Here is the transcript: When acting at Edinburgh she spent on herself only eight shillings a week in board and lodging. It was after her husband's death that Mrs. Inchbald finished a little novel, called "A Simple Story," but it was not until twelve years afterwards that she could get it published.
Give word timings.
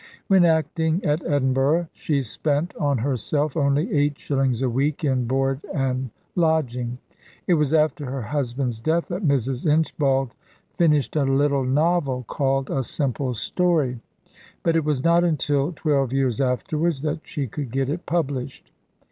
When 0.25 0.45
acting 0.45 1.05
at 1.05 1.23
Edinburgh 1.27 1.87
she 1.93 2.23
spent 2.23 2.75
on 2.77 2.97
herself 2.97 3.55
only 3.55 3.93
eight 3.93 4.17
shillings 4.17 4.63
a 4.63 4.67
week 4.67 5.03
in 5.03 5.27
board 5.27 5.63
and 5.75 6.09
lodging. 6.35 6.97
It 7.45 7.53
was 7.53 7.71
after 7.71 8.07
her 8.09 8.23
husband's 8.23 8.81
death 8.81 9.09
that 9.09 9.21
Mrs. 9.23 9.71
Inchbald 9.71 10.33
finished 10.75 11.15
a 11.15 11.23
little 11.23 11.65
novel, 11.65 12.23
called 12.27 12.71
"A 12.71 12.81
Simple 12.83 13.35
Story," 13.35 13.99
but 14.63 14.75
it 14.75 14.83
was 14.83 15.03
not 15.03 15.23
until 15.23 15.71
twelve 15.71 16.11
years 16.13 16.41
afterwards 16.41 17.03
that 17.03 17.19
she 17.21 17.45
could 17.45 17.69
get 17.69 17.87
it 17.87 18.07
published. 18.07 18.71